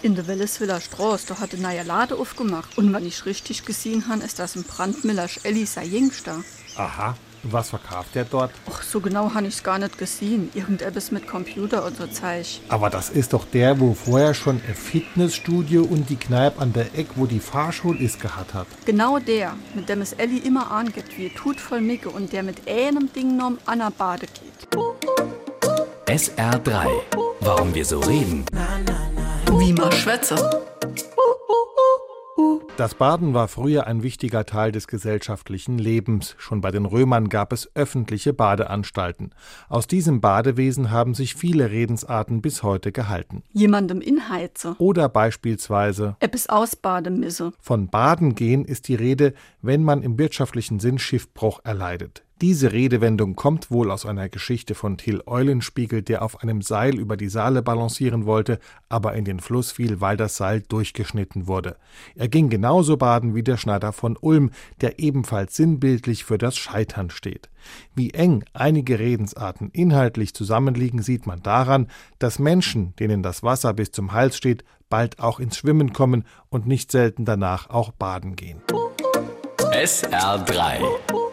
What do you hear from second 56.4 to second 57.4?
einem Seil über die